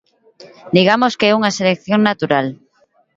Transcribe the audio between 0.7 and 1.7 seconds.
Digamos que é unha